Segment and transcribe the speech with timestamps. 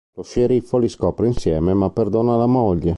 [0.17, 2.89] Lo sceriffo li scopre insieme ma perdona la moglie.